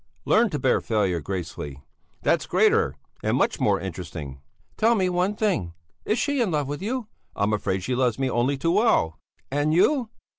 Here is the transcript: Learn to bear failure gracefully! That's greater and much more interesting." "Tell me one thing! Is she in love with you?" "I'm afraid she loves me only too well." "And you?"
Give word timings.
Learn 0.25 0.49
to 0.49 0.57
bear 0.57 0.81
failure 0.81 1.19
gracefully! 1.19 1.83
That's 2.23 2.47
greater 2.47 2.95
and 3.21 3.37
much 3.37 3.59
more 3.59 3.79
interesting." 3.79 4.41
"Tell 4.75 4.95
me 4.95 5.09
one 5.09 5.35
thing! 5.35 5.75
Is 6.05 6.17
she 6.17 6.41
in 6.41 6.49
love 6.49 6.67
with 6.67 6.81
you?" 6.81 7.05
"I'm 7.35 7.53
afraid 7.53 7.83
she 7.83 7.93
loves 7.93 8.17
me 8.17 8.27
only 8.27 8.57
too 8.57 8.71
well." 8.71 9.19
"And 9.51 9.75
you?" 9.75 10.09